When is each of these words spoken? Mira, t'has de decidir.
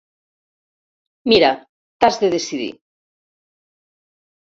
Mira, 1.33 1.49
t'has 2.05 2.17
de 2.23 2.31
decidir. 2.37 2.71